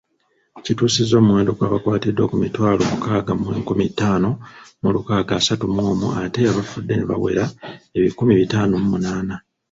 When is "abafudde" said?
6.51-6.93